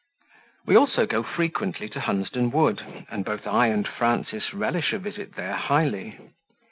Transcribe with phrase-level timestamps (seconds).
[0.65, 5.35] We also go frequently to Hunsden Wood, and both I and Frances relish a visit
[5.35, 6.17] there highly.